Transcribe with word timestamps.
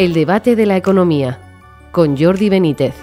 El 0.00 0.14
debate 0.14 0.56
de 0.56 0.64
la 0.64 0.78
economía 0.78 1.38
con 1.92 2.16
Jordi 2.16 2.48
Benítez. 2.48 2.94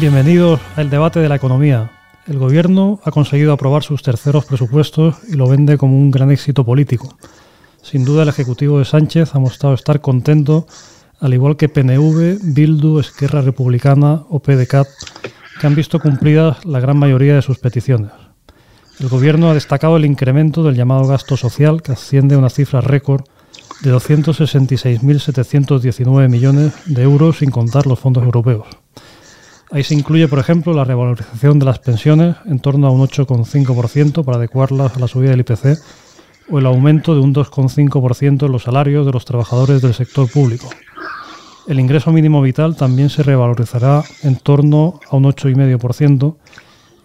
Bienvenidos 0.00 0.58
al 0.74 0.90
debate 0.90 1.20
de 1.20 1.28
la 1.28 1.36
economía. 1.36 1.92
El 2.26 2.40
gobierno 2.40 2.98
ha 3.04 3.12
conseguido 3.12 3.52
aprobar 3.52 3.84
sus 3.84 4.02
terceros 4.02 4.44
presupuestos 4.44 5.18
y 5.28 5.36
lo 5.36 5.48
vende 5.48 5.78
como 5.78 5.96
un 5.96 6.10
gran 6.10 6.32
éxito 6.32 6.64
político. 6.64 7.16
Sin 7.80 8.04
duda 8.04 8.24
el 8.24 8.28
Ejecutivo 8.28 8.80
de 8.80 8.84
Sánchez 8.84 9.36
ha 9.36 9.38
mostrado 9.38 9.76
estar 9.76 10.00
contento, 10.00 10.66
al 11.20 11.32
igual 11.32 11.56
que 11.56 11.68
PNV, 11.68 12.40
Bildu, 12.42 12.98
Esquerra 12.98 13.40
Republicana 13.40 14.24
o 14.28 14.40
PDCAT, 14.40 14.88
que 15.60 15.66
han 15.68 15.76
visto 15.76 16.00
cumplidas 16.00 16.64
la 16.64 16.80
gran 16.80 16.98
mayoría 16.98 17.36
de 17.36 17.42
sus 17.42 17.60
peticiones. 17.60 18.29
El 19.00 19.08
Gobierno 19.08 19.48
ha 19.48 19.54
destacado 19.54 19.96
el 19.96 20.04
incremento 20.04 20.62
del 20.62 20.76
llamado 20.76 21.06
gasto 21.06 21.38
social, 21.38 21.80
que 21.80 21.92
asciende 21.92 22.34
a 22.34 22.38
una 22.38 22.50
cifra 22.50 22.82
récord 22.82 23.24
de 23.80 23.94
266.719 23.94 26.28
millones 26.28 26.74
de 26.84 27.02
euros 27.02 27.38
sin 27.38 27.50
contar 27.50 27.86
los 27.86 27.98
fondos 27.98 28.24
europeos. 28.24 28.66
Ahí 29.70 29.84
se 29.84 29.94
incluye, 29.94 30.28
por 30.28 30.38
ejemplo, 30.38 30.74
la 30.74 30.84
revalorización 30.84 31.58
de 31.58 31.64
las 31.64 31.78
pensiones 31.78 32.36
en 32.44 32.58
torno 32.58 32.88
a 32.88 32.90
un 32.90 33.00
8,5% 33.00 34.22
para 34.22 34.36
adecuarlas 34.36 34.94
a 34.94 35.00
la 35.00 35.08
subida 35.08 35.30
del 35.30 35.40
IPC 35.40 35.78
o 36.50 36.58
el 36.58 36.66
aumento 36.66 37.14
de 37.14 37.20
un 37.20 37.34
2,5% 37.34 38.44
en 38.44 38.52
los 38.52 38.64
salarios 38.64 39.06
de 39.06 39.12
los 39.12 39.24
trabajadores 39.24 39.80
del 39.80 39.94
sector 39.94 40.30
público. 40.30 40.68
El 41.66 41.80
ingreso 41.80 42.12
mínimo 42.12 42.42
vital 42.42 42.76
también 42.76 43.08
se 43.08 43.22
revalorizará 43.22 44.04
en 44.24 44.36
torno 44.36 45.00
a 45.10 45.16
un 45.16 45.24
8,5% 45.24 46.36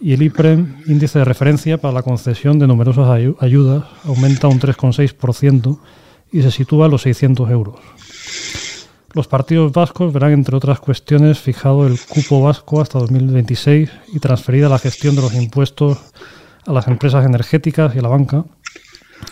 y 0.00 0.12
el 0.12 0.22
IPREM, 0.22 0.82
índice 0.86 1.18
de 1.18 1.24
referencia 1.24 1.78
para 1.78 1.94
la 1.94 2.02
concesión 2.02 2.58
de 2.58 2.66
numerosas 2.66 3.08
ayudas, 3.40 3.84
aumenta 4.04 4.48
un 4.48 4.60
3,6% 4.60 5.78
y 6.32 6.42
se 6.42 6.50
sitúa 6.50 6.86
a 6.86 6.88
los 6.88 7.02
600 7.02 7.50
euros. 7.50 7.76
Los 9.12 9.28
partidos 9.28 9.72
vascos 9.72 10.12
verán, 10.12 10.32
entre 10.32 10.56
otras 10.56 10.78
cuestiones, 10.78 11.38
fijado 11.38 11.86
el 11.86 11.98
cupo 11.98 12.42
vasco 12.42 12.82
hasta 12.82 12.98
2026 12.98 13.90
y 14.12 14.18
transferida 14.18 14.68
la 14.68 14.78
gestión 14.78 15.16
de 15.16 15.22
los 15.22 15.34
impuestos 15.34 15.98
a 16.66 16.72
las 16.72 16.86
empresas 16.86 17.24
energéticas 17.24 17.94
y 17.94 17.98
a 17.98 18.02
la 18.02 18.08
banca. 18.08 18.44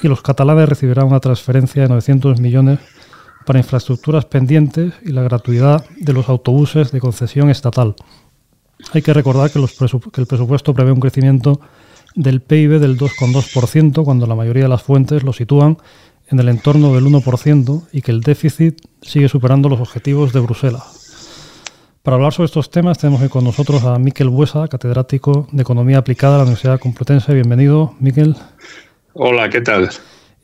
Y 0.03 0.09
los 0.09 0.23
catalanes 0.23 0.69
recibirán 0.69 1.09
una 1.09 1.21
transferencia 1.21 1.83
de 1.83 1.89
900 1.89 2.41
millones 2.41 2.79
para 3.45 3.59
infraestructuras 3.59 4.25
pendientes 4.25 4.95
y 5.03 5.13
la 5.13 5.23
gratuidad 5.23 5.85
de 5.99 6.13
los 6.15 6.31
autobuses 6.31 6.91
de 6.91 7.01
concesión 7.01 7.51
estatal. 7.51 7.95
Hay 8.93 9.03
que 9.03 9.13
recordar 9.13 9.51
que, 9.51 9.59
el 9.59 10.27
presupuesto 10.27 10.75
prevé 10.75 10.93
un 10.93 11.01
crecimiento 11.01 11.61
del 12.15 12.41
PIB 12.41 12.79
del 12.79 12.97
2,2% 12.97 14.05
cuando 14.05 14.27
la 14.27 14.35
mayoría 14.35 14.65
de 14.65 14.69
las 14.69 14.83
fuentes 14.83 15.23
lo 15.23 15.33
sitúan 15.33 15.79
en 16.29 16.39
el 16.39 16.49
entorno 16.49 16.95
del 16.95 17.05
1% 17.05 17.89
y 17.93 18.03
que 18.03 18.13
el 18.13 18.21
déficit 18.21 18.81
sigue 19.03 19.29
superando 19.29 19.69
los 19.69 19.81
objetivos 19.81 20.33
de 20.33 20.41
Bruselas. 20.41 21.01
Para 22.03 22.17
hablar 22.17 22.33
sobre 22.33 22.47
estos 22.47 22.71
temas 22.71 22.99
tenemos 22.99 23.23
hoy 23.23 23.29
con 23.29 23.45
nosotros 23.45 23.83
a 23.85 23.99
Miquel 23.99 24.29
Buesa, 24.29 24.69
catedrático 24.69 25.49
de 25.53 25.63
Economía 25.63 25.99
Aplicada 25.99 26.35
de 26.35 26.39
la 26.39 26.45
Universidad 26.45 26.79
Complutense. 26.79 27.33
Bienvenido, 27.33 27.95
Miquel. 27.99 28.37
Hola, 29.15 29.49
¿qué 29.49 29.61
tal? 29.61 29.89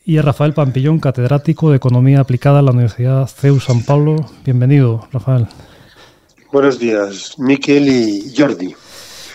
Y 0.05 0.17
a 0.17 0.23
Rafael 0.23 0.55
Pampillón, 0.55 0.99
catedrático 1.01 1.71
de 1.71 1.77
Economía 1.77 2.21
Aplicada 2.21 2.61
en 2.61 2.65
la 2.65 2.73
Universidad 2.73 3.27
CEU 3.27 3.61
San 3.61 3.83
Pablo. 3.83 4.17
Bienvenido, 4.45 5.07
Rafael. 5.13 5.49
Buenos 6.53 6.81
días, 6.81 7.37
Miquel 7.39 7.89
y 7.89 8.35
Jordi. 8.37 8.75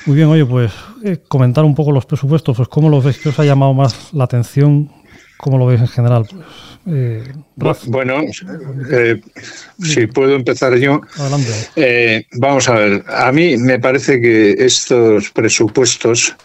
Muy 0.05 0.17
bien, 0.17 0.27
oye, 0.27 0.45
pues 0.45 0.71
eh, 1.01 1.17
comentar 1.29 1.63
un 1.63 1.73
poco 1.73 1.93
los 1.93 2.05
presupuestos, 2.05 2.57
pues 2.57 2.67
cómo 2.67 2.89
los 2.89 3.05
veis, 3.05 3.17
que 3.17 3.29
os 3.29 3.39
ha 3.39 3.45
llamado 3.45 3.73
más 3.73 4.13
la 4.13 4.25
atención, 4.25 4.91
cómo 5.37 5.57
lo 5.57 5.65
veis 5.65 5.79
en 5.79 5.87
general. 5.87 6.27
Pues, 6.27 6.85
eh, 6.87 7.87
bueno, 7.87 8.21
eh, 8.91 9.21
si 9.81 10.07
puedo 10.07 10.35
empezar 10.35 10.75
yo. 10.75 10.99
Adelante. 11.17 12.27
vamos 12.33 12.67
a 12.67 12.73
ver, 12.73 13.03
a 13.07 13.31
mí 13.31 13.55
me 13.57 13.79
parece 13.79 14.19
que 14.19 14.51
estos 14.59 15.29
presupuestos 15.31 16.35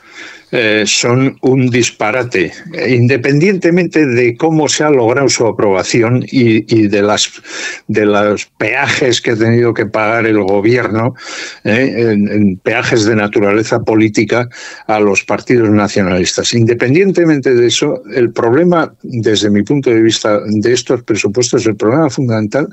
eh, 0.52 0.82
son 0.84 1.36
un 1.42 1.70
disparate, 1.70 2.52
independientemente 2.88 4.04
de 4.04 4.36
cómo 4.36 4.68
se 4.68 4.82
ha 4.82 4.90
logrado 4.90 5.28
su 5.28 5.46
aprobación 5.46 6.24
y, 6.26 6.88
de, 6.88 7.02
las, 7.02 7.30
los 7.88 8.46
peajes 8.58 9.20
que 9.20 9.32
ha 9.32 9.36
tenido 9.36 9.72
que 9.72 9.86
pagar 9.86 10.26
el 10.26 10.42
gobierno, 10.42 11.14
eh, 11.64 12.14
en, 12.14 12.56
peajes 12.58 13.04
de 13.04 13.14
naturaleza 13.14 13.80
política 13.80 14.48
a 14.86 14.98
los 14.98 15.22
partidos 15.24 15.70
nacionalistas. 15.70 16.52
Independientemente 16.52 17.54
de 17.54 17.68
eso, 17.68 18.02
el 18.14 18.32
problema, 18.32 18.92
desde 19.02 19.50
mi 19.50 19.62
punto 19.62 19.90
de 19.90 20.02
vista, 20.02 20.40
de 20.46 20.72
estos 20.72 21.02
presupuestos, 21.04 21.64
el 21.66 21.76
problema 21.76 22.10
fundamental 22.10 22.68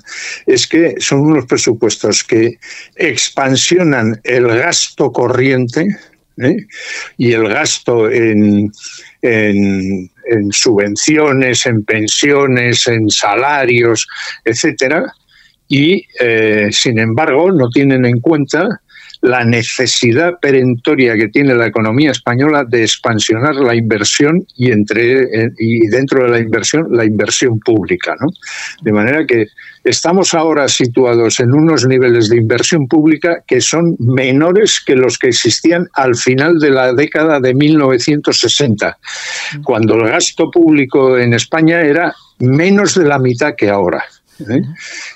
es 0.45 0.65
que 0.65 0.95
son 0.99 1.21
unos 1.21 1.45
presupuestos 1.45 2.23
que 2.23 2.57
expansionan 2.95 4.19
el 4.23 4.47
gasto 4.47 5.11
corriente, 5.11 5.87
¿eh? 6.41 6.57
y 7.17 7.31
el 7.33 7.47
gasto 7.47 8.09
en, 8.09 8.71
en, 9.21 10.09
subvenciones, 10.51 11.65
en 11.65 11.83
pensiones, 11.83 12.87
en 12.87 13.09
salarios, 13.09 14.07
etcétera, 14.43 15.05
y 15.67 16.05
eh, 16.19 16.69
sin 16.71 16.99
embargo 16.99 17.51
no 17.51 17.69
tienen 17.69 18.05
en 18.05 18.19
cuenta 18.19 18.81
la 19.21 19.43
necesidad 19.43 20.39
perentoria 20.39 21.15
que 21.15 21.27
tiene 21.27 21.55
la 21.55 21.67
economía 21.67 22.11
española 22.11 22.63
de 22.67 22.81
expansionar 22.81 23.55
la 23.55 23.75
inversión 23.75 24.45
y 24.55 24.71
entre 24.71 25.21
eh, 25.21 25.51
y 25.57 25.87
dentro 25.87 26.23
de 26.23 26.29
la 26.29 26.39
inversión 26.39 26.87
la 26.91 27.05
inversión 27.05 27.59
pública, 27.59 28.15
¿no? 28.19 28.27
De 28.81 28.91
manera 28.91 29.25
que 29.25 29.47
estamos 29.83 30.33
ahora 30.33 30.67
situados 30.67 31.39
en 31.39 31.53
unos 31.53 31.87
niveles 31.87 32.29
de 32.29 32.37
inversión 32.37 32.87
pública 32.87 33.43
que 33.47 33.61
son 33.61 33.95
menores 33.99 34.81
que 34.85 34.95
los 34.95 35.17
que 35.17 35.27
existían 35.27 35.87
al 35.93 36.15
final 36.15 36.59
de 36.59 36.71
la 36.71 36.93
década 36.93 37.39
de 37.39 37.53
1960, 37.53 38.97
cuando 39.63 39.95
el 39.95 40.09
gasto 40.09 40.51
público 40.51 41.17
en 41.17 41.33
España 41.33 41.81
era 41.81 42.13
menos 42.39 42.95
de 42.95 43.05
la 43.05 43.19
mitad 43.19 43.55
que 43.55 43.69
ahora. 43.69 44.03
¿eh? 44.39 44.61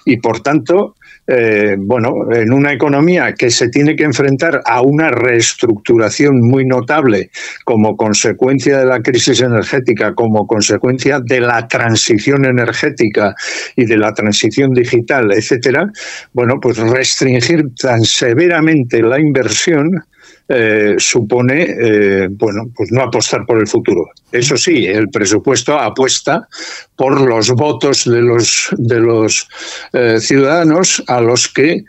Y 0.05 0.17
por 0.17 0.41
tanto, 0.41 0.95
eh, 1.33 1.77
bueno, 1.79 2.29
en 2.29 2.51
una 2.51 2.73
economía 2.73 3.33
que 3.33 3.49
se 3.49 3.69
tiene 3.69 3.95
que 3.95 4.03
enfrentar 4.03 4.61
a 4.65 4.81
una 4.81 5.09
reestructuración 5.09 6.41
muy 6.41 6.65
notable 6.65 7.29
como 7.63 7.95
consecuencia 7.95 8.79
de 8.79 8.85
la 8.85 8.99
crisis 8.99 9.39
energética, 9.39 10.13
como 10.13 10.45
consecuencia 10.45 11.21
de 11.21 11.39
la 11.39 11.69
transición 11.69 12.43
energética 12.45 13.33
y 13.77 13.85
de 13.85 13.95
la 13.95 14.13
transición 14.13 14.73
digital, 14.73 15.31
etcétera, 15.31 15.89
bueno, 16.33 16.55
pues 16.61 16.77
restringir 16.77 17.63
tan 17.81 18.03
severamente 18.03 19.01
la 19.01 19.17
inversión 19.17 20.03
eh, 20.47 20.95
supone 20.97 21.63
eh, 21.63 22.27
bueno 22.29 22.69
pues 22.75 22.91
no 22.91 23.03
apostar 23.03 23.45
por 23.45 23.57
el 23.59 23.67
futuro. 23.67 24.09
Eso 24.31 24.57
sí 24.57 24.85
el 24.85 25.09
presupuesto 25.09 25.79
apuesta 25.79 26.47
por 26.95 27.21
los 27.21 27.51
votos 27.51 28.05
de 28.05 28.21
los 28.21 28.67
de 28.71 28.99
los 28.99 29.47
eh, 29.93 30.19
ciudadanos 30.19 31.03
a 31.07 31.21
los 31.21 31.47
que 31.47 31.83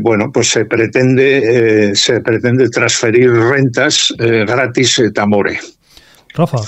bueno 0.00 0.30
pues 0.32 0.50
se 0.50 0.64
pretende 0.64 1.94
se 1.94 2.20
pretende 2.20 2.68
transferir 2.68 3.30
rentas 3.30 4.12
gratis 4.18 4.98
et 4.98 5.18
amore 5.18 5.58
Rafa. 6.34 6.58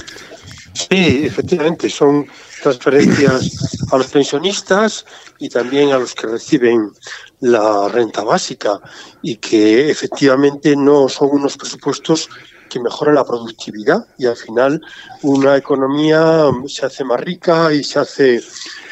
Sí 0.73 1.27
efectivamente 1.27 1.91
son 1.91 2.27
transferencias 2.63 3.51
a 3.93 3.99
los 3.99 4.07
pensionistas 4.07 5.05
y 5.39 5.49
también 5.49 5.93
a 5.93 5.99
los 5.99 6.15
que 6.15 6.27
reciben 6.27 6.93
la 7.41 7.89
renta 7.89 8.23
básica 8.23 8.81
y 9.23 9.37
que 9.37 9.91
efectivamente 9.91 10.75
no 10.77 11.09
son 11.09 11.31
unos 11.33 11.57
presupuestos 11.57 12.29
que 12.69 12.81
mejoran 12.81 13.15
la 13.15 13.25
productividad 13.25 14.07
y 14.19 14.27
al 14.27 14.37
final 14.37 14.81
una 15.23 15.57
economía 15.57 16.51
se 16.67 16.87
hace 16.87 17.05
más 17.05 17.21
rica 17.21 17.73
y 17.73 17.85
se 17.85 17.99
hace 17.99 18.43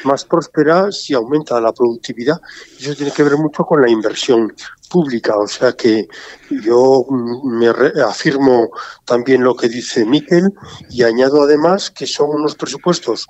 más 0.05 0.25
próspera 0.25 0.93
si 0.93 1.15
aumenta 1.15 1.61
la 1.61 1.73
productividad. 1.73 2.41
Eso 2.79 2.95
tiene 2.95 3.13
que 3.13 3.23
ver 3.23 3.37
mucho 3.37 3.65
con 3.65 3.81
la 3.81 3.91
inversión 3.91 4.55
pública. 4.91 5.37
O 5.37 5.49
sea 5.49 5.73
que 5.73 6.07
yo 6.51 7.07
me 7.45 7.69
afirmo 8.07 8.71
también 9.05 9.43
lo 9.43 9.57
que 9.57 9.69
dice 9.69 10.05
Miquel 10.05 10.53
y 10.91 11.03
añado 11.03 11.43
además 11.43 11.91
que 11.91 12.07
son 12.07 12.31
unos 12.31 12.55
presupuestos 12.55 13.27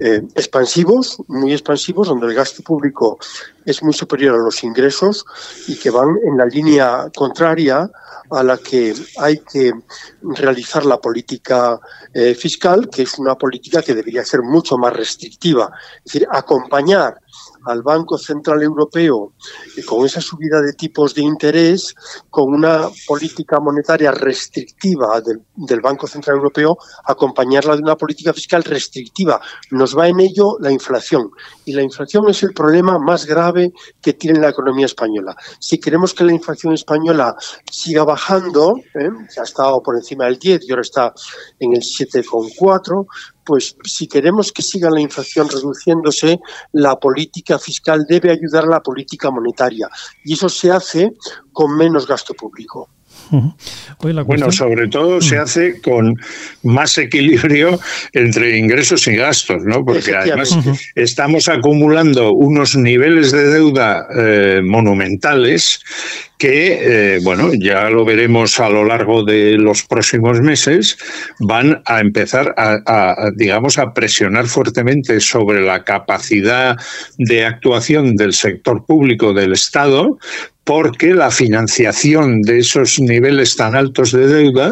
eh, 0.00 0.22
expansivos, 0.34 1.18
muy 1.28 1.52
expansivos, 1.52 2.08
donde 2.08 2.26
el 2.26 2.34
gasto 2.34 2.62
público 2.62 3.18
es 3.64 3.82
muy 3.82 3.92
superior 3.92 4.34
a 4.34 4.44
los 4.44 4.62
ingresos 4.64 5.24
y 5.66 5.76
que 5.76 5.90
van 5.90 6.16
en 6.24 6.36
la 6.36 6.46
línea 6.46 7.10
contraria 7.14 7.90
a 8.30 8.42
la 8.42 8.58
que 8.58 8.94
hay 9.18 9.38
que 9.38 9.72
realizar 10.22 10.84
la 10.84 11.00
política 11.00 11.78
eh, 12.12 12.34
fiscal, 12.34 12.88
que 12.90 13.02
es 13.02 13.18
una 13.18 13.36
política 13.36 13.82
que 13.82 13.94
debería 13.94 14.24
ser 14.24 14.42
mucho 14.42 14.76
más 14.76 14.92
restrictiva, 14.92 15.70
es 16.04 16.12
decir, 16.12 16.28
acompañar 16.30 17.18
al 17.66 17.82
Banco 17.82 18.18
Central 18.18 18.62
Europeo 18.62 19.32
con 19.86 20.06
esa 20.06 20.20
subida 20.20 20.60
de 20.60 20.72
tipos 20.72 21.14
de 21.14 21.22
interés, 21.22 21.94
con 22.30 22.52
una 22.52 22.88
política 23.06 23.58
monetaria 23.60 24.10
restrictiva 24.10 25.20
del, 25.20 25.42
del 25.54 25.80
Banco 25.80 26.06
Central 26.06 26.36
Europeo, 26.36 26.76
acompañarla 27.04 27.76
de 27.76 27.82
una 27.82 27.96
política 27.96 28.32
fiscal 28.32 28.64
restrictiva. 28.64 29.40
Nos 29.70 29.96
va 29.96 30.08
en 30.08 30.20
ello 30.20 30.56
la 30.60 30.70
inflación. 30.70 31.30
Y 31.64 31.72
la 31.72 31.82
inflación 31.82 32.28
es 32.28 32.42
el 32.42 32.52
problema 32.52 32.98
más 32.98 33.26
grave 33.26 33.72
que 34.00 34.14
tiene 34.14 34.40
la 34.40 34.50
economía 34.50 34.86
española. 34.86 35.36
Si 35.60 35.78
queremos 35.78 36.14
que 36.14 36.24
la 36.24 36.32
inflación 36.32 36.74
española 36.74 37.34
siga 37.70 38.04
bajando, 38.04 38.74
¿eh? 38.94 39.08
ha 39.38 39.42
estado 39.42 39.80
por 39.82 39.96
encima 39.96 40.26
del 40.26 40.38
10 40.38 40.60
y 40.66 40.70
ahora 40.70 40.82
está 40.82 41.12
en 41.58 41.74
el 41.74 41.82
7,4, 41.82 43.06
pues 43.48 43.74
si 43.82 44.06
queremos 44.06 44.52
que 44.52 44.60
siga 44.60 44.90
la 44.90 45.00
inflación 45.00 45.48
reduciéndose, 45.48 46.38
la 46.72 46.96
política 47.00 47.58
fiscal 47.58 48.04
debe 48.06 48.30
ayudar 48.30 48.64
a 48.64 48.72
la 48.72 48.82
política 48.82 49.30
monetaria. 49.30 49.88
Y 50.22 50.34
eso 50.34 50.50
se 50.50 50.70
hace 50.70 51.14
con 51.50 51.74
menos 51.74 52.06
gasto 52.06 52.34
público. 52.34 52.90
Bueno, 54.24 54.52
sobre 54.52 54.88
todo 54.88 55.20
se 55.20 55.38
hace 55.38 55.80
con 55.80 56.16
más 56.62 56.96
equilibrio 56.98 57.78
entre 58.12 58.56
ingresos 58.56 59.06
y 59.06 59.16
gastos, 59.16 59.64
¿no? 59.64 59.84
Porque 59.84 60.14
además 60.14 60.56
estamos 60.94 61.48
acumulando 61.48 62.32
unos 62.32 62.76
niveles 62.76 63.32
de 63.32 63.44
deuda 63.48 64.06
eh, 64.16 64.60
monumentales 64.64 65.80
que, 66.38 67.16
eh, 67.16 67.20
bueno, 67.22 67.50
ya 67.52 67.90
lo 67.90 68.04
veremos 68.04 68.60
a 68.60 68.70
lo 68.70 68.84
largo 68.84 69.24
de 69.24 69.58
los 69.58 69.82
próximos 69.82 70.40
meses, 70.40 70.96
van 71.40 71.82
a 71.84 72.00
empezar 72.00 72.54
a, 72.56 73.30
digamos, 73.34 73.76
a 73.78 73.92
presionar 73.92 74.46
fuertemente 74.46 75.20
sobre 75.20 75.60
la 75.60 75.82
capacidad 75.82 76.76
de 77.18 77.44
actuación 77.44 78.14
del 78.14 78.32
sector 78.32 78.86
público 78.86 79.34
del 79.34 79.52
Estado 79.52 80.18
porque 80.68 81.14
la 81.14 81.30
financiación 81.30 82.42
de 82.42 82.58
esos 82.58 83.00
niveles 83.00 83.56
tan 83.56 83.74
altos 83.74 84.12
de 84.12 84.26
deuda 84.26 84.70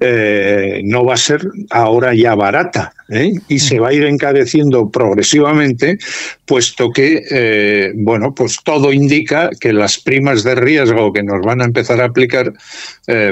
eh, 0.00 0.80
no 0.84 1.04
va 1.04 1.12
a 1.12 1.18
ser 1.18 1.46
ahora 1.68 2.14
ya 2.14 2.34
barata 2.34 2.94
¿eh? 3.10 3.30
y 3.46 3.58
se 3.58 3.78
va 3.78 3.88
a 3.88 3.92
ir 3.92 4.04
encareciendo 4.04 4.88
progresivamente, 4.88 5.98
puesto 6.46 6.88
que, 6.88 7.22
eh, 7.30 7.92
bueno, 7.94 8.34
pues 8.34 8.56
todo 8.64 8.90
indica 8.90 9.50
que 9.60 9.74
las 9.74 9.98
primas 9.98 10.44
de 10.44 10.54
riesgo 10.54 11.12
que 11.12 11.22
nos 11.22 11.44
van 11.44 11.60
a 11.60 11.66
empezar 11.66 12.00
a 12.00 12.06
aplicar 12.06 12.50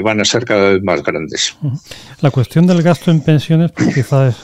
van 0.03 0.21
a 0.21 0.25
ser 0.25 0.45
cada 0.45 0.69
vez 0.73 0.83
más 0.83 1.01
grandes. 1.01 1.57
La 2.21 2.29
cuestión 2.29 2.67
del 2.67 2.83
gasto 2.83 3.09
en 3.09 3.21
pensiones, 3.21 3.71
pues 3.71 3.91
quizás, 3.91 4.35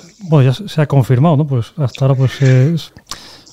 ya 0.43 0.53
se 0.53 0.81
ha 0.81 0.87
confirmado, 0.87 1.37
¿no? 1.37 1.45
Pues 1.45 1.71
hasta 1.77 2.05
ahora 2.05 2.15
pues 2.15 2.41
es 2.41 2.91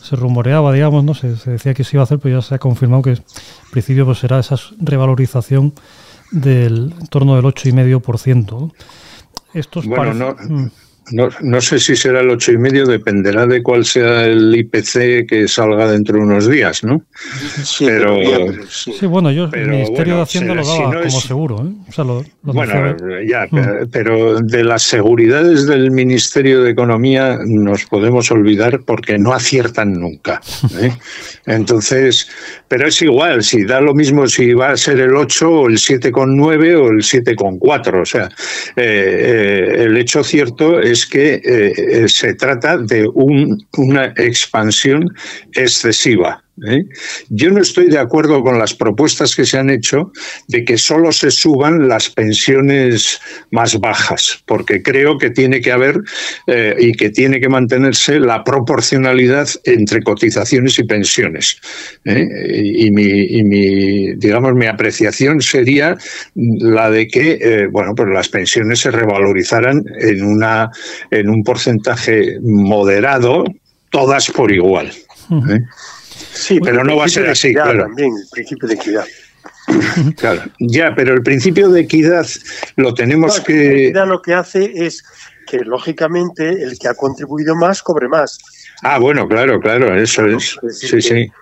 se 0.07 0.17
rumoreaba, 0.17 0.73
digamos, 0.73 1.05
¿no? 1.05 1.15
Se, 1.15 1.29
decía 1.51 1.75
que 1.75 1.85
se 1.85 1.97
iba 1.97 2.03
a 2.03 2.05
hacer, 2.05 2.19
pero 2.19 2.39
ya 2.39 2.43
se 2.43 2.55
ha 2.55 2.59
confirmado 2.59 3.03
que 3.03 3.11
en 3.11 3.25
principio 3.71 4.05
pues 4.07 4.19
será 4.19 4.39
esa 4.39 4.57
revalorización 4.79 5.73
del 6.31 6.95
en 6.99 7.07
torno 7.09 7.37
del 7.37 7.45
8,5%. 7.45 8.73
Estos 9.55 9.87
bueno, 9.87 10.15
no, 10.15 10.35
mm. 10.35 10.71
No, 11.13 11.29
no 11.41 11.61
sé 11.61 11.79
si 11.79 11.95
será 11.95 12.21
el 12.21 12.31
ocho 12.31 12.53
y 12.53 12.59
medio, 12.59 12.85
dependerá 12.85 13.47
de 13.47 13.63
cuál 13.63 13.85
sea 13.85 14.25
el 14.25 14.55
IPC 14.57 15.29
que 15.29 15.47
salga 15.47 15.91
dentro 15.91 16.17
de 16.17 16.25
unos 16.25 16.51
días, 16.51 16.83
¿no? 16.83 17.03
Sí, 17.63 17.87
pero, 17.87 18.17
sí. 18.69 19.07
bueno, 19.07 19.31
yo 19.31 19.49
el 19.53 19.69
Ministerio 19.69 20.17
de 20.17 20.23
Hacienda 20.23 20.55
lo 20.55 20.67
daba 20.67 21.03
como 21.03 21.21
seguro, 21.21 21.65
¿eh? 21.65 22.25
bueno, 22.43 22.97
ya, 23.25 23.47
mm. 23.51 23.89
pero 23.93 24.41
de 24.41 24.65
las 24.65 24.83
seguridades 24.83 25.67
del 25.67 25.93
Ministerio 25.93 26.63
de 26.63 26.71
Economía 26.71 27.39
nos 27.45 27.85
podemos 27.87 28.31
olvidar 28.33 28.81
porque 28.85 29.19
no 29.19 29.33
aciertan 29.33 29.93
nunca. 29.93 30.41
¿eh? 30.81 30.93
Entonces, 31.47 32.29
pero 32.69 32.89
es 32.89 33.01
igual, 33.03 33.43
si 33.43 33.65
da 33.65 33.81
lo 33.81 33.95
mismo 33.95 34.27
si 34.27 34.53
va 34.53 34.71
a 34.71 34.77
ser 34.77 35.01
el 35.01 35.15
8 35.15 35.51
o 35.51 35.69
el 35.69 35.77
7,9 35.77 36.75
o 36.77 36.89
el 36.89 36.99
7,4. 36.99 38.03
O 38.03 38.05
sea, 38.05 38.29
eh, 38.77 39.75
eh, 39.77 39.85
el 39.85 39.97
hecho 39.97 40.25
cierto 40.25 40.81
es 40.81 41.07
que 41.07 41.41
eh, 41.45 42.09
se 42.09 42.35
trata 42.35 42.77
de 42.79 43.09
una 43.15 44.13
expansión 44.17 45.15
excesiva. 45.55 46.43
¿Eh? 46.69 46.85
Yo 47.29 47.51
no 47.51 47.61
estoy 47.61 47.89
de 47.89 47.99
acuerdo 47.99 48.43
con 48.43 48.59
las 48.59 48.75
propuestas 48.75 49.35
que 49.35 49.45
se 49.45 49.59
han 49.59 49.71
hecho 49.71 50.13
de 50.49 50.65
que 50.65 50.79
solo 50.79 51.13
se 51.13 51.31
suban 51.31 51.89
las 51.89 52.11
pensiones 52.11 53.21
más 53.51 53.79
bajas, 53.79 54.43
porque 54.47 54.83
creo 54.83 55.19
que 55.19 55.31
tiene 55.31 55.61
que 55.61 55.73
haber 55.73 56.01
eh, 56.47 56.75
y 56.79 56.93
que 56.93 57.11
tiene 57.11 57.41
que 57.41 57.49
mantenerse 57.49 58.19
la 58.21 58.45
proporcionalidad 58.45 59.49
entre 59.65 60.03
cotizaciones 60.03 60.79
y 60.79 60.85
pensiones. 60.85 61.59
¿eh? 62.05 62.27
Y, 62.55 62.91
mi, 62.91 64.15
digamos, 64.15 64.55
mi 64.55 64.67
apreciación 64.67 65.41
sería 65.41 65.97
la 66.35 66.91
de 66.91 67.09
que, 67.09 67.69
bueno, 67.71 67.95
pues 67.95 68.09
las 68.09 68.29
pensiones 68.29 68.81
se 68.81 68.91
revalorizaran 68.91 69.83
en 70.01 70.25
una 70.25 70.71
en 71.11 71.29
un 71.29 71.43
porcentaje 71.43 72.39
moderado, 72.41 73.45
todas 73.91 74.31
por 74.31 74.53
igual. 74.53 74.93
Sí, 76.37 76.61
pero 76.61 76.85
no 76.85 76.97
va 76.97 77.07
a 77.07 77.09
ser 77.09 77.29
así, 77.29 77.53
claro. 77.55 77.85
También, 77.85 78.13
el 78.17 78.29
principio 78.31 78.69
de 78.69 78.75
equidad. 78.75 79.07
Claro, 80.17 80.43
ya, 80.61 80.95
pero 80.95 81.15
el 81.15 81.23
principio 81.23 81.69
de 81.69 81.81
equidad 81.81 82.27
lo 82.77 82.95
tenemos 82.95 83.41
que... 83.41 83.53
La 83.53 83.73
equidad 83.73 84.07
lo 84.07 84.23
que 84.23 84.35
hace 84.35 84.87
es 84.87 85.05
que, 85.47 85.59
lógicamente, 85.59 86.49
el 86.49 86.79
que 86.79 86.89
ha 86.89 86.95
contribuido 86.95 87.55
más 87.57 87.83
cobre 87.83 88.09
más. 88.09 88.39
Ah, 88.83 88.99
bueno, 88.99 89.27
claro, 89.29 89.61
claro, 89.61 89.97
eso 89.97 90.25
es. 90.27 90.59
sí, 90.71 91.01
sí. 91.01 91.33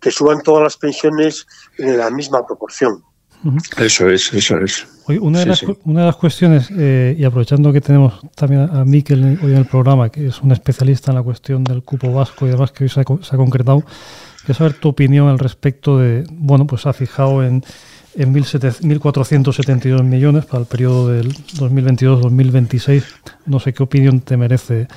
que, 0.00 0.10
suban 0.10 0.42
todas 0.42 0.62
las 0.64 0.76
pensiones 0.76 1.46
en 1.78 1.98
la 1.98 2.10
misma 2.10 2.46
proporción. 2.46 3.02
Eso 3.76 4.08
es, 4.08 4.32
eso 4.32 4.58
es. 4.58 4.86
una, 5.06 5.40
de 5.40 5.46
las, 5.46 5.62
una, 5.84 6.00
de 6.00 6.06
las, 6.06 6.16
cuestiones, 6.16 6.68
eh, 6.76 7.16
y 7.18 7.24
aprovechando 7.24 7.72
que 7.72 7.80
tenemos 7.80 8.20
también 8.34 8.62
a 8.62 8.84
Miquel 8.84 9.38
hoy 9.42 9.52
en 9.52 9.58
el 9.58 9.66
programa, 9.66 10.08
que 10.08 10.26
es 10.26 10.40
un 10.42 10.52
especialista 10.52 11.12
en 11.12 11.16
la 11.16 11.22
cuestión 11.22 11.62
del 11.64 11.82
cupo 11.82 12.12
vasco 12.12 12.46
y 12.46 12.50
demás 12.50 12.72
que 12.72 12.84
hoy 12.84 12.90
se 12.90 13.00
ha, 13.00 13.04
se 13.04 13.34
ha 13.34 13.38
concretado, 13.38 13.84
quiero 14.44 14.54
saber 14.54 14.74
tu 14.74 14.88
opinión 14.88 15.28
al 15.28 15.38
respecto 15.38 15.98
de, 15.98 16.24
bueno, 16.30 16.66
pues 16.66 16.86
ha 16.86 16.92
fijado 16.92 17.44
en, 17.44 17.62
en 18.16 18.34
1.472 18.34 20.02
millones 20.02 20.46
para 20.46 20.60
el 20.60 20.66
periodo 20.66 21.08
del 21.08 21.32
2022-2026. 21.34 23.04
No 23.46 23.60
sé 23.60 23.72
qué 23.72 23.82
opinión 23.82 24.20
te 24.20 24.36
merece 24.36 24.88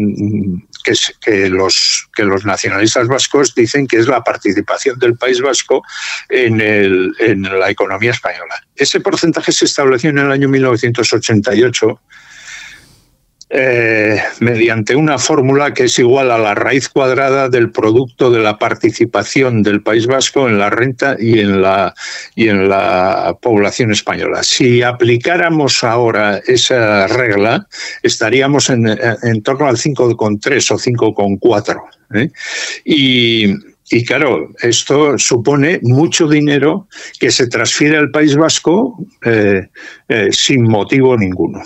que, 0.84 0.92
que, 1.20 1.50
los, 1.50 2.08
que 2.14 2.22
los 2.24 2.44
nacionalistas 2.44 3.08
vascos 3.08 3.54
dicen 3.54 3.86
que 3.86 3.98
es 3.98 4.08
la 4.08 4.22
participación 4.22 4.98
del 4.98 5.16
País 5.16 5.40
Vasco 5.40 5.84
en, 6.28 6.60
el, 6.60 7.14
en 7.18 7.42
la 7.42 7.70
economía 7.70 8.10
española. 8.10 8.54
Ese 8.74 8.98
porcentaje 9.00 9.52
se 9.52 9.66
estableció 9.66 10.10
en 10.10 10.18
el 10.18 10.32
año 10.32 10.48
1988 10.48 12.00
eh, 13.54 14.18
mediante 14.40 14.96
una 14.96 15.18
fórmula 15.18 15.74
que 15.74 15.84
es 15.84 15.98
igual 15.98 16.30
a 16.30 16.38
la 16.38 16.54
raíz 16.54 16.88
cuadrada 16.88 17.50
del 17.50 17.70
producto 17.70 18.30
de 18.30 18.40
la 18.40 18.58
participación 18.58 19.62
del 19.62 19.82
País 19.82 20.06
Vasco 20.06 20.48
en 20.48 20.58
la 20.58 20.70
renta 20.70 21.16
y 21.18 21.38
en 21.40 21.60
la, 21.60 21.94
y 22.34 22.48
en 22.48 22.70
la 22.70 23.36
población 23.42 23.92
española. 23.92 24.42
Si 24.42 24.80
aplicáramos 24.80 25.84
ahora 25.84 26.40
esa 26.46 27.06
regla, 27.08 27.66
estaríamos 28.02 28.70
en, 28.70 28.86
en 28.88 29.42
torno 29.42 29.68
al 29.68 29.76
5,3 29.76 30.70
o 30.70 30.78
5,4. 30.78 31.82
¿eh? 32.14 32.30
Y, 32.86 33.54
y 33.90 34.04
claro, 34.06 34.48
esto 34.62 35.18
supone 35.18 35.78
mucho 35.82 36.26
dinero 36.26 36.88
que 37.20 37.30
se 37.30 37.48
transfiere 37.48 37.98
al 37.98 38.10
País 38.10 38.34
Vasco 38.34 38.96
eh, 39.26 39.68
sin 40.30 40.62
motivo 40.62 41.18
ninguno. 41.18 41.62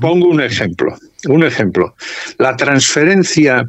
Pongo 0.00 0.28
un 0.28 0.40
ejemplo. 0.40 0.96
Un 1.28 1.44
ejemplo. 1.44 1.94
La 2.38 2.56
transferencia 2.56 3.64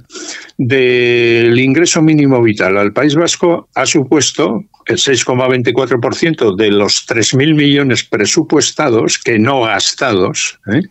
del 0.57 1.59
ingreso 1.59 2.01
mínimo 2.01 2.41
vital 2.41 2.77
al 2.77 2.93
País 2.93 3.15
Vasco 3.15 3.67
ha 3.75 3.85
supuesto 3.85 4.63
el 4.85 4.97
6,24% 4.97 6.55
de 6.55 6.71
los 6.71 7.07
3.000 7.07 7.55
millones 7.55 8.03
presupuestados 8.03 9.17
que 9.17 9.39
no 9.39 9.61
gastados, 9.61 10.59
¿eh? 10.71 10.81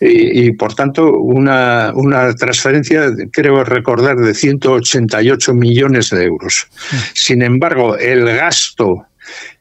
y, 0.00 0.52
por 0.52 0.74
tanto 0.74 1.12
una, 1.12 1.92
una, 1.94 2.34
transferencia, 2.34 3.06
creo 3.32 3.62
recordar, 3.62 4.16
de 4.16 4.34
188 4.34 5.54
millones 5.54 6.10
de 6.10 6.24
euros. 6.24 6.66
Sin 7.14 7.42
embargo, 7.42 7.96
el 7.96 8.24
gasto 8.24 9.06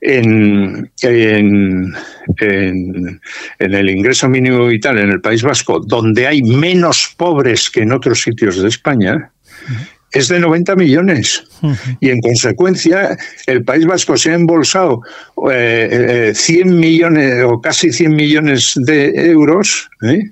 en, 0.02 0.92
en, 1.02 1.94
en, 2.40 3.22
el 3.60 3.90
ingreso 3.90 4.30
mínimo 4.30 4.68
vital 4.68 4.98
en 5.00 5.10
el 5.10 5.22
País 5.22 5.44
Vasco, 5.44 5.80
donde 5.80 6.28
hay 6.28 6.42
menos 6.42 7.14
pobres 7.18 7.70
que 7.70 7.82
en 7.82 7.92
otros 7.92 8.22
sitios 8.22 8.62
de 8.62 8.70
España, 8.70 9.32
es 10.12 10.28
de 10.28 10.40
90 10.40 10.76
millones. 10.76 11.44
Y 12.00 12.10
en 12.10 12.20
consecuencia, 12.22 13.18
el 13.46 13.64
País 13.64 13.86
Vasco 13.86 14.18
se 14.18 14.32
ha 14.32 14.36
embolsado 14.36 15.02
100 15.36 15.52
eh, 15.52 16.34
eh, 16.34 16.66
millones 16.66 17.44
o 17.44 17.62
casi 17.62 17.92
100 17.92 18.16
millones 18.16 18.74
de 18.76 19.30
euros 19.30 19.90
¿eh? 20.04 20.32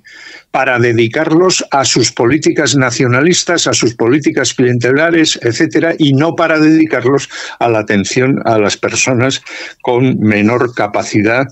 Para 0.52 0.80
dedicarlos 0.80 1.64
a 1.72 1.86
sus 1.86 2.12
políticas 2.12 2.76
nacionalistas, 2.76 3.68
a 3.68 3.74
sus 3.74 3.94
políticas 3.94 4.54
clientelares, 4.54 5.40
etcétera, 5.44 5.94
y 5.98 6.14
no 6.14 6.36
para 6.36 6.60
dedicarlos 6.60 7.30
a 7.60 7.70
la 7.70 7.80
atención 7.80 8.42
a 8.46 8.58
las 8.58 8.78
personas 8.78 9.42
con 9.82 10.20
menor 10.20 10.74
capacidad 10.74 11.48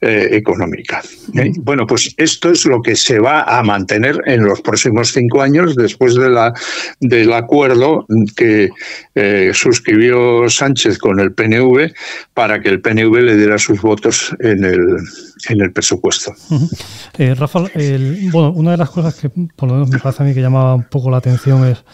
eh, 0.00 0.28
económica. 0.32 1.02
¿eh? 1.36 1.52
Bueno, 1.60 1.86
pues 1.86 2.14
esto 2.16 2.50
es 2.50 2.66
lo 2.66 2.82
que 2.82 2.96
se 2.96 3.18
va 3.18 3.42
a 3.42 3.62
mantener 3.62 4.20
en 4.26 4.44
los 4.44 4.60
próximos 4.60 5.12
cinco 5.12 5.42
años 5.42 5.76
después 5.76 6.14
de 6.14 6.28
la, 6.28 6.52
del 7.00 7.32
acuerdo 7.32 8.06
que 8.36 8.70
eh, 9.14 9.50
suscribió 9.54 10.48
Sánchez 10.48 10.98
con 10.98 11.20
el 11.20 11.32
PNV 11.32 11.92
para 12.34 12.60
que 12.60 12.68
el 12.68 12.80
PNV 12.80 13.14
le 13.22 13.36
diera 13.36 13.58
sus 13.58 13.80
votos 13.80 14.34
en 14.40 14.64
el, 14.64 14.98
en 15.48 15.60
el 15.60 15.72
presupuesto. 15.72 16.32
Rafael, 17.36 18.28
bueno, 18.30 18.52
una 18.52 18.72
de 18.72 18.76
las 18.76 18.90
cosas 18.90 19.14
que 19.14 19.28
por 19.28 19.68
lo 19.68 19.74
menos 19.74 19.90
me 19.90 19.98
parece 19.98 20.22
a 20.22 20.26
mí 20.26 20.34
que 20.34 20.40
llamaba 20.40 20.74
un 20.74 20.84
poco 20.84 21.10
la 21.10 21.18
atención 21.18 21.66
es 21.66 21.84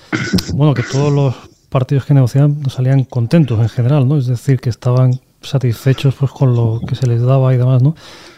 bueno 0.52 0.74
que 0.74 0.82
todos 0.82 1.12
los 1.12 1.34
partidos 1.68 2.04
que 2.04 2.14
negociaban 2.14 2.68
salían 2.70 3.04
contentos 3.04 3.60
en 3.60 3.68
general, 3.68 4.08
¿no? 4.08 4.16
Es 4.16 4.26
decir, 4.26 4.60
que 4.60 4.70
estaban 4.70 5.20
satisfechos 5.42 6.14
pues 6.14 6.30
con 6.30 6.54
lo 6.54 6.80
que 6.86 6.94
se 6.94 7.06
les 7.06 7.22
daba 7.22 7.54
y 7.54 7.56
demás, 7.56 7.82
¿no? 7.82 7.94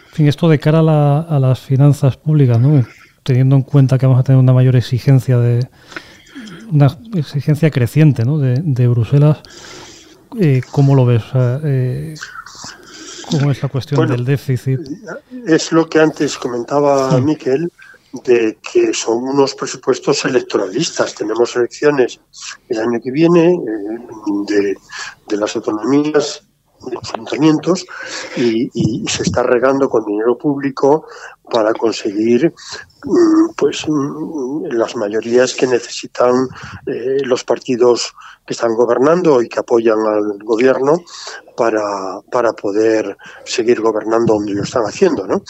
En 0.09 0.15
fin, 0.15 0.27
esto 0.27 0.49
de 0.49 0.59
cara 0.59 0.79
a, 0.79 1.39
las 1.39 1.59
finanzas 1.59 2.17
públicas, 2.17 2.59
¿no? 2.59 2.83
Teniendo 3.23 3.55
en 3.55 3.61
cuenta 3.61 3.97
que 3.97 4.05
vamos 4.05 4.19
a 4.19 4.23
tener 4.23 4.39
una 4.39 4.53
mayor 4.53 4.75
exigencia 4.75 5.37
de 5.37 5.67
una 6.71 6.97
exigencia 7.15 7.71
creciente, 7.71 8.25
¿no? 8.25 8.37
De, 8.39 8.87
Bruselas, 8.87 9.37
eh, 10.39 10.61
¿cómo 10.71 10.95
lo 10.95 11.05
ves? 11.05 11.23
eh, 11.63 12.15
¿Cómo 13.29 13.51
es 13.51 13.61
la 13.61 13.69
cuestión 13.69 14.07
del 14.07 14.25
déficit? 14.25 14.79
Es 15.45 15.71
lo 15.71 15.87
que 15.87 15.99
antes 15.99 16.37
comentaba 16.37 17.19
Miquel, 17.19 17.71
de 18.25 18.57
que 18.71 18.93
son 18.93 19.23
unos 19.23 19.53
presupuestos 19.55 20.25
electoralistas. 20.25 21.15
Tenemos 21.15 21.55
elecciones 21.55 22.19
el 22.69 22.79
año 22.79 22.99
que 23.01 23.11
viene 23.11 23.53
eh, 23.53 23.99
de, 24.47 24.77
de, 25.27 25.37
las 25.37 25.55
autonomías, 25.55 26.43
de 26.85 26.95
los 26.95 27.85
y, 28.37 29.07
se 29.07 29.23
está 29.23 29.43
regando 29.43 29.89
con 29.89 30.05
dinero 30.05 30.37
público 30.37 31.05
para 31.49 31.73
conseguir 31.73 32.53
mm, 33.03 33.53
pues 33.55 33.85
mm, 33.87 34.65
las 34.71 34.95
mayorías 34.95 35.55
que 35.55 35.67
necesitan 35.67 36.47
eh, 36.85 37.17
los 37.23 37.43
partidos 37.43 38.13
que 38.45 38.53
están 38.53 38.73
gobernando 38.75 39.41
y 39.41 39.49
que 39.49 39.59
apoyan 39.59 39.99
al 39.99 40.39
gobierno 40.43 41.03
para, 41.55 42.21
para 42.31 42.53
poder 42.53 43.17
seguir 43.43 43.81
gobernando 43.81 44.33
donde 44.35 44.53
lo 44.53 44.63
están 44.63 44.83
haciendo. 44.83 45.27
¿no? 45.27 45.43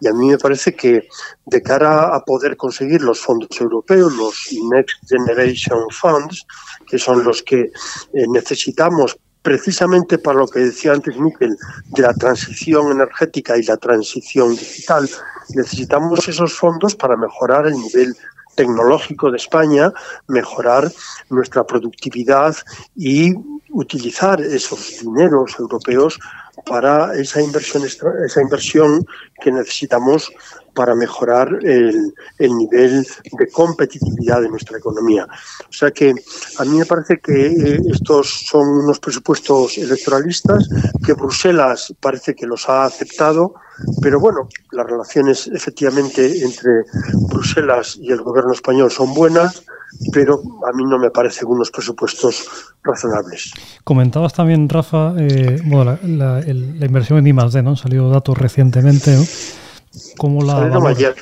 Y 0.00 0.08
a 0.08 0.12
mí 0.12 0.28
me 0.28 0.38
parece 0.38 0.74
que 0.74 1.08
de 1.44 1.62
cara 1.62 2.14
a 2.14 2.20
poder 2.20 2.56
conseguir 2.56 3.02
los 3.02 3.20
fondos 3.20 3.50
europeos, 3.60 4.14
los 4.14 4.48
Next 4.70 4.96
Generation 5.08 5.80
Funds, 5.90 6.46
que 6.86 6.98
son 6.98 7.24
los 7.24 7.42
que 7.42 7.60
eh, 7.60 8.26
necesitamos 8.28 9.18
precisamente 9.46 10.18
para 10.18 10.40
lo 10.40 10.48
que 10.48 10.58
decía 10.58 10.92
antes 10.92 11.16
Miquel, 11.16 11.56
de 11.92 12.02
la 12.02 12.12
transición 12.14 12.90
energética 12.90 13.56
y 13.56 13.62
la 13.62 13.76
transición 13.76 14.56
digital, 14.56 15.08
necesitamos 15.54 16.26
esos 16.26 16.52
fondos 16.52 16.96
para 16.96 17.16
mejorar 17.16 17.68
el 17.68 17.74
nivel 17.74 18.16
tecnológico 18.56 19.30
de 19.30 19.36
España, 19.36 19.92
mejorar 20.26 20.90
nuestra 21.30 21.64
productividad 21.64 22.56
y 22.96 23.34
utilizar 23.70 24.40
esos 24.40 24.98
dineros 25.00 25.54
europeos 25.60 26.18
para 26.64 27.14
esa 27.14 27.40
inversión, 27.42 27.84
esa 27.84 28.40
inversión 28.40 29.04
que 29.40 29.52
necesitamos 29.52 30.32
para 30.74 30.94
mejorar 30.94 31.48
el, 31.62 32.14
el, 32.38 32.56
nivel 32.56 33.06
de 33.38 33.48
competitividad 33.48 34.42
de 34.42 34.48
nuestra 34.50 34.76
economía. 34.76 35.26
O 35.68 35.72
sea 35.72 35.90
que 35.90 36.14
a 36.58 36.64
mí 36.64 36.78
me 36.78 36.84
parece 36.84 37.18
que 37.18 37.46
eh, 37.46 37.80
estos 37.90 38.44
son 38.46 38.68
unos 38.84 39.00
presupuestos 39.00 39.78
electoralistas 39.78 40.68
que 41.04 41.14
Bruselas 41.14 41.94
parece 41.98 42.34
que 42.34 42.46
los 42.46 42.68
ha 42.68 42.84
aceptado, 42.84 43.54
pero 44.02 44.20
bueno, 44.20 44.48
las 44.72 44.86
relaciones 44.86 45.46
efectivamente 45.46 46.44
entre 46.44 46.84
Bruselas 47.30 47.96
y 47.98 48.12
el 48.12 48.20
gobierno 48.20 48.52
español 48.52 48.90
son 48.90 49.14
buenas 49.14 49.64
pero 50.12 50.40
a 50.66 50.76
mí 50.76 50.84
no 50.84 50.98
me 50.98 51.10
parecen 51.10 51.48
unos 51.48 51.70
presupuestos 51.70 52.74
razonables. 52.82 53.52
Comentabas 53.84 54.32
también, 54.34 54.68
Rafa, 54.68 55.14
eh, 55.18 55.60
la, 56.02 56.40
inversión 56.52 57.18
en 57.18 57.26
I+.D., 57.26 57.62
¿no? 57.62 57.70
Han 57.70 57.76
salido 57.76 58.10
datos 58.10 58.36
recientemente, 58.38 59.16
¿no? 59.16 59.24
¿Cómo 60.18 60.42
la 60.42 60.58
ayer. 60.88 61.14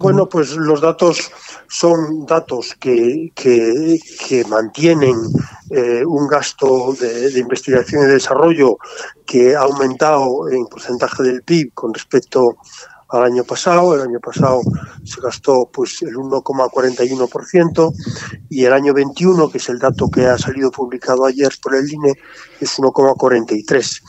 Bueno, 0.00 0.26
pues 0.30 0.56
los 0.56 0.80
datos 0.80 1.30
son 1.68 2.24
datos 2.24 2.74
que, 2.80 3.30
que, 3.34 4.44
mantienen 4.48 5.14
eh, 5.68 6.02
un 6.06 6.26
gasto 6.26 6.94
de, 6.98 7.38
investigación 7.38 8.04
y 8.04 8.12
desarrollo 8.12 8.78
que 9.26 9.54
ha 9.54 9.60
aumentado 9.60 10.48
en 10.50 10.64
porcentaje 10.66 11.22
del 11.22 11.42
PIB 11.42 11.74
con 11.74 11.92
respecto 11.92 12.56
al 13.10 13.24
año 13.24 13.44
pasado. 13.44 13.94
El 13.94 14.02
año 14.02 14.20
pasado 14.20 14.60
se 15.04 15.20
gastó 15.20 15.68
pues 15.72 16.02
el 16.02 16.14
1,41% 16.16 17.92
y 18.48 18.64
el 18.64 18.72
año 18.72 18.94
21, 18.94 19.50
que 19.50 19.58
es 19.58 19.68
el 19.68 19.78
dato 19.78 20.10
que 20.10 20.26
ha 20.26 20.38
salido 20.38 20.70
publicado 20.70 21.24
ayer 21.24 21.52
por 21.62 21.74
el 21.74 21.90
INE, 21.90 22.14
es 22.60 22.78
1,43. 22.78 24.02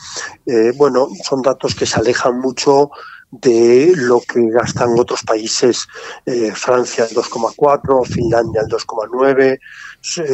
Eh, 0.46 0.72
bueno, 0.76 1.08
son 1.24 1.42
datos 1.42 1.74
que 1.74 1.86
se 1.86 1.98
alejan 1.98 2.38
mucho 2.40 2.90
de 3.32 3.94
lo 3.96 4.20
que 4.20 4.46
gastan 4.50 4.98
otros 4.98 5.22
países, 5.22 5.88
eh, 6.26 6.52
Francia 6.54 7.06
el 7.06 7.16
2,4, 7.16 8.04
Finlandia 8.04 8.60
el 8.60 8.68
2,9, 8.68 9.58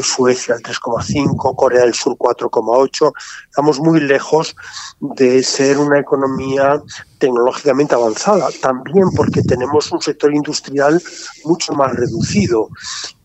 Suecia 0.02 0.56
el 0.56 0.62
3,5, 0.62 1.54
Corea 1.54 1.82
del 1.82 1.94
Sur 1.94 2.16
4,8. 2.18 3.12
Estamos 3.48 3.78
muy 3.78 4.00
lejos 4.00 4.56
de 4.98 5.44
ser 5.44 5.78
una 5.78 6.00
economía 6.00 6.82
tecnológicamente 7.18 7.94
avanzada, 7.94 8.48
también 8.60 9.10
porque 9.14 9.42
tenemos 9.42 9.92
un 9.92 10.02
sector 10.02 10.34
industrial 10.34 11.00
mucho 11.44 11.74
más 11.74 11.94
reducido 11.94 12.68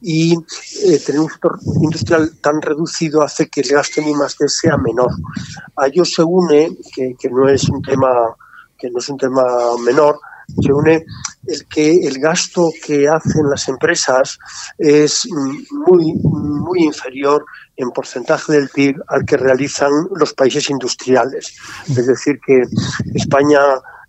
y 0.02 0.36
eh, 0.84 1.00
tener 1.00 1.22
un 1.22 1.30
sector 1.30 1.58
industrial 1.82 2.32
tan 2.42 2.62
reducido 2.62 3.24
hace 3.24 3.50
que 3.50 3.62
el 3.62 3.70
gasto 3.70 4.02
en 4.02 4.10
I+D 4.10 4.48
sea 4.50 4.78
menor. 4.78 5.10
A 5.78 5.88
ello 5.88 6.06
se 6.06 6.22
une, 6.22 6.78
que, 6.94 7.16
que 7.20 7.30
no 7.30 7.50
es 7.50 7.68
un 7.70 7.82
tema 7.82 8.36
que 8.84 8.92
no 8.92 9.00
es 9.00 9.08
un 9.08 9.18
tema 9.18 9.44
menor, 9.86 10.20
se 10.62 10.74
une 10.74 11.06
el 11.48 11.66
que 11.68 12.06
el 12.06 12.20
gasto 12.20 12.70
que 12.86 13.08
hacen 13.08 13.50
las 13.50 13.70
empresas 13.70 14.38
es 14.78 15.26
muy, 15.88 16.14
muy 16.14 16.84
inferior 16.84 17.46
en 17.78 17.92
porcentaje 17.92 18.52
del 18.52 18.70
PIB 18.70 18.96
al 19.08 19.26
que 19.26 19.38
realizan 19.38 19.92
los 20.16 20.34
países 20.34 20.70
industriales. 20.70 21.56
Es 21.88 22.08
decir, 22.08 22.40
que 22.46 22.64
España 23.16 23.62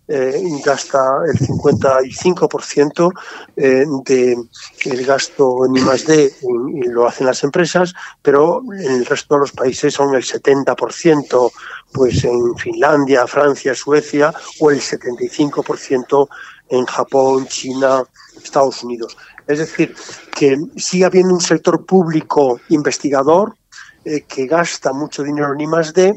eh, 0.07 0.39
gasta 0.63 0.99
el 1.27 1.39
55% 1.39 3.11
eh, 3.55 3.85
del 4.85 5.05
gasto 5.05 5.65
en 5.65 5.75
I+.D. 5.77 6.33
Y 6.75 6.89
lo 6.89 7.07
hacen 7.07 7.25
las 7.25 7.43
empresas, 7.43 7.93
pero 8.21 8.61
en 8.71 8.91
el 8.91 9.05
resto 9.05 9.35
de 9.35 9.41
los 9.41 9.51
países 9.51 9.93
son 9.93 10.13
el 10.13 10.23
70%, 10.23 11.51
pues 11.95 12.25
en 12.25 12.55
Finlandia, 12.57 13.25
Francia, 13.25 13.73
Suecia, 13.73 14.33
o 14.59 14.69
el 14.69 14.81
75% 14.81 16.27
en 16.69 16.85
Japón, 16.85 17.47
China, 17.47 18.03
Estados 18.43 18.83
Unidos. 18.83 19.15
Es 19.47 19.59
decir, 19.59 19.95
que 20.35 20.57
sigue 20.75 21.05
habiendo 21.05 21.33
un 21.33 21.39
sector 21.39 21.85
público 21.85 22.59
investigador 22.67 23.55
eh, 24.05 24.23
que 24.27 24.45
gasta 24.45 24.93
mucho 24.93 25.23
dinero 25.23 25.53
en 25.53 25.61
I+D 25.61 26.15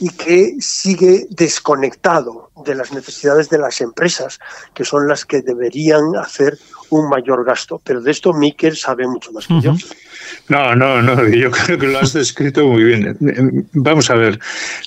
y 0.00 0.10
que 0.10 0.54
sigue 0.60 1.26
desconectado 1.30 2.50
de 2.64 2.74
las 2.74 2.92
necesidades 2.92 3.48
de 3.48 3.58
las 3.58 3.80
empresas, 3.80 4.38
que 4.74 4.84
son 4.84 5.08
las 5.08 5.24
que 5.24 5.42
deberían 5.42 6.16
hacer 6.16 6.58
un 6.90 7.08
mayor 7.08 7.44
gasto. 7.44 7.80
Pero 7.84 8.00
de 8.00 8.10
esto 8.10 8.32
Miquel 8.32 8.76
sabe 8.76 9.06
mucho 9.06 9.32
más 9.32 9.46
que 9.46 9.60
yo. 9.60 9.74
No, 10.48 10.74
no, 10.74 11.02
no, 11.02 11.28
yo 11.28 11.50
creo 11.50 11.78
que 11.78 11.86
lo 11.86 11.98
has 11.98 12.12
descrito 12.12 12.66
muy 12.66 12.84
bien. 12.84 13.16
Vamos 13.72 14.10
a 14.10 14.14
ver, 14.14 14.38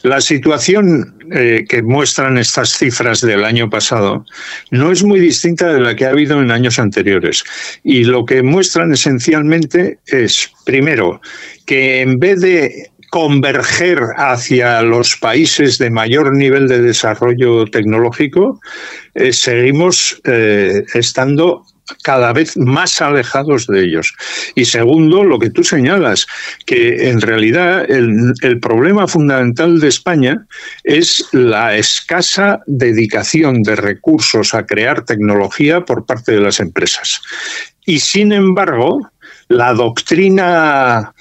la 0.03 0.21
situación 0.21 1.15
eh, 1.31 1.65
que 1.67 1.81
muestran 1.81 2.37
estas 2.37 2.77
cifras 2.77 3.21
del 3.21 3.45
año 3.45 3.69
pasado 3.69 4.25
no 4.71 4.91
es 4.91 5.03
muy 5.03 5.19
distinta 5.19 5.71
de 5.71 5.79
la 5.79 5.95
que 5.95 6.05
ha 6.05 6.09
habido 6.09 6.41
en 6.41 6.51
años 6.51 6.79
anteriores. 6.79 7.43
Y 7.83 8.03
lo 8.03 8.25
que 8.25 8.43
muestran 8.43 8.91
esencialmente 8.91 9.99
es, 10.05 10.51
primero, 10.65 11.21
que 11.71 12.01
en 12.01 12.19
vez 12.19 12.41
de 12.41 12.91
converger 13.11 13.99
hacia 14.17 14.81
los 14.81 15.15
países 15.15 15.77
de 15.77 15.89
mayor 15.89 16.35
nivel 16.35 16.67
de 16.67 16.81
desarrollo 16.81 17.65
tecnológico, 17.65 18.59
eh, 19.15 19.31
seguimos 19.31 20.21
eh, 20.25 20.83
estando 20.93 21.63
cada 22.03 22.33
vez 22.33 22.57
más 22.57 23.01
alejados 23.01 23.67
de 23.67 23.85
ellos. 23.85 24.13
Y 24.55 24.65
segundo, 24.65 25.23
lo 25.23 25.39
que 25.39 25.49
tú 25.49 25.63
señalas, 25.63 26.27
que 26.65 27.09
en 27.09 27.21
realidad 27.21 27.89
el, 27.89 28.33
el, 28.41 28.59
problema 28.59 29.07
fundamental 29.07 29.79
de 29.79 29.87
España 29.87 30.45
es 30.83 31.25
la 31.31 31.77
escasa 31.77 32.59
dedicación 32.67 33.63
de 33.63 33.77
recursos 33.77 34.53
a 34.53 34.65
crear 34.65 35.05
tecnología 35.05 35.85
por 35.85 36.05
parte 36.05 36.33
de 36.33 36.41
las 36.41 36.59
empresas. 36.59 37.21
Y 37.85 37.99
sin 37.99 38.33
embargo, 38.33 39.10
la 39.51 39.73
doctrina, 39.73 41.13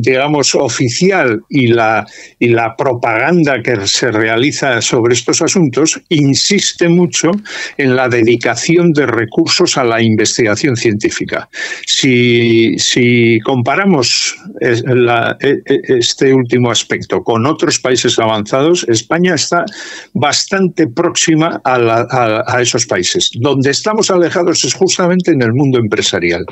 digamos, 0.00 0.54
oficial 0.54 1.42
y 1.50 1.68
la, 1.68 2.06
y 2.38 2.48
la 2.48 2.74
propaganda 2.76 3.62
que 3.62 3.86
se 3.86 4.10
realiza 4.10 4.80
sobre 4.80 5.14
estos 5.14 5.42
asuntos 5.42 6.00
insiste 6.08 6.88
mucho 6.88 7.30
en 7.76 7.94
la 7.94 8.08
dedicación 8.08 8.92
de 8.92 9.06
recursos 9.06 9.76
a 9.76 9.84
la 9.84 10.00
investigación 10.02 10.76
científica. 10.76 11.48
Si, 11.86 12.78
si 12.78 13.38
comparamos 13.40 14.34
e, 14.60 14.80
e, 15.40 15.80
este 15.98 16.32
último 16.32 16.70
aspecto 16.70 17.22
con 17.22 17.44
otros 17.46 17.78
países 17.78 18.18
avanzados, 18.18 18.86
España 18.88 19.34
está 19.34 19.64
bastante 20.14 20.86
próxima 20.86 21.60
a, 21.64 22.44
a 22.46 22.62
esos 22.62 22.86
países. 22.86 23.30
Donde 23.34 23.70
estamos 23.70 24.10
alejados 24.10 24.64
es 24.64 24.72
justamente 24.74 25.32
en 25.32 25.42
el 25.42 25.52
mundo 25.52 25.78
empresarial. 25.78 26.46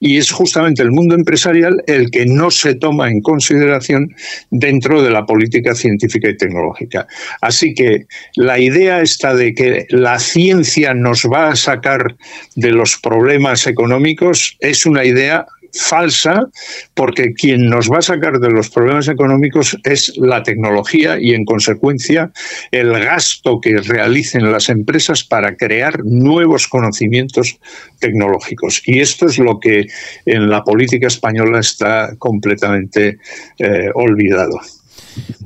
Y 0.00 0.18
es 0.18 0.30
justamente 0.30 0.51
el 0.56 0.90
mundo 0.90 1.14
empresarial 1.14 1.82
el 1.86 2.10
que 2.10 2.26
no 2.26 2.50
se 2.50 2.74
toma 2.74 3.10
en 3.10 3.20
consideración 3.20 4.14
dentro 4.50 5.02
de 5.02 5.10
la 5.10 5.24
política 5.24 5.74
científica 5.74 6.28
y 6.28 6.36
tecnológica. 6.36 7.06
Así 7.40 7.74
que 7.74 8.06
la 8.36 8.58
idea 8.58 9.00
está 9.00 9.34
de 9.34 9.54
que 9.54 9.86
la 9.90 10.18
ciencia 10.18 10.94
nos 10.94 11.24
va 11.24 11.48
a 11.48 11.56
sacar 11.56 12.16
de 12.54 12.70
los 12.70 12.98
problemas 12.98 13.66
económicos 13.66 14.56
es 14.60 14.86
una 14.86 15.04
idea 15.04 15.46
falsa 15.72 16.48
porque 16.94 17.32
quien 17.32 17.68
nos 17.68 17.90
va 17.90 17.98
a 17.98 18.02
sacar 18.02 18.38
de 18.38 18.50
los 18.50 18.70
problemas 18.70 19.08
económicos 19.08 19.76
es 19.84 20.12
la 20.16 20.42
tecnología 20.42 21.18
y 21.20 21.34
en 21.34 21.44
consecuencia 21.44 22.30
el 22.70 22.92
gasto 22.92 23.60
que 23.60 23.78
realicen 23.78 24.50
las 24.52 24.68
empresas 24.68 25.24
para 25.24 25.56
crear 25.56 26.04
nuevos 26.04 26.68
conocimientos 26.68 27.58
tecnológicos. 27.98 28.82
Y 28.86 29.00
esto 29.00 29.26
es 29.26 29.38
lo 29.38 29.58
que 29.58 29.86
en 30.26 30.50
la 30.50 30.62
política 30.62 31.06
española 31.06 31.60
está 31.60 32.14
completamente 32.18 33.18
eh, 33.58 33.90
olvidado, 33.94 34.60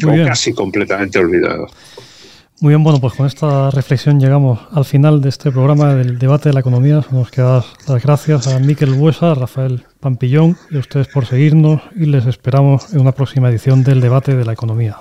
o 0.05 0.25
casi 0.25 0.53
completamente 0.53 1.19
olvidado. 1.19 1.69
Muy 2.61 2.71
bien, 2.71 2.83
bueno, 2.83 2.99
pues 3.01 3.13
con 3.13 3.27
esta 3.27 3.71
reflexión 3.71 4.19
llegamos 4.19 4.59
al 4.73 4.87
final 4.87 5.21
de 5.21 5.29
este 5.29 5.53
programa 5.53 5.95
del 5.95 6.19
debate 6.19 6.49
de 6.49 6.55
la 6.55 6.61
economía. 6.61 7.05
Nos 7.11 7.31
quedan 7.31 7.63
las 7.87 8.03
gracias 8.03 8.47
a 8.49 8.59
Miquel 8.59 8.95
Buesa, 8.95 9.35
Rafael 9.35 9.85
Pampillón 10.01 10.57
y 10.71 10.77
a 10.77 10.81
ustedes 10.81 11.09
por 11.09 11.27
seguirnos 11.27 11.83
y 11.95 12.07
les 12.07 12.25
esperamos 12.25 12.95
en 12.95 13.01
una 13.01 13.13
próxima 13.13 13.51
edición 13.51 13.85
del 13.85 14.01
debate 14.01 14.35
de 14.35 14.45
la 14.47 14.55
economía. 14.55 14.97